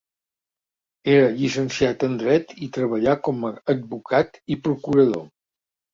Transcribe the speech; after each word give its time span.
Era 1.15 1.27
llicenciat 1.41 2.05
en 2.09 2.17
dret 2.23 2.55
i 2.69 2.71
treballà 2.79 3.15
com 3.29 3.45
a 3.51 3.55
advocat 3.75 4.45
i 4.57 4.63
procurador. 4.69 5.29